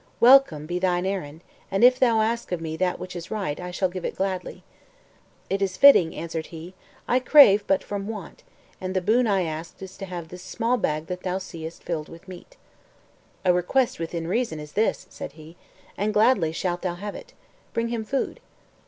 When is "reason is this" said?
14.27-15.05